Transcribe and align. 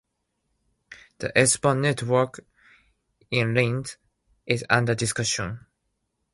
The 1.19 1.31
S-Bahn 1.37 1.79
network 1.81 2.39
in 3.29 3.53
Linz 3.53 3.97
is 4.47 4.65
under 4.67 4.95
discussion. 4.95 5.67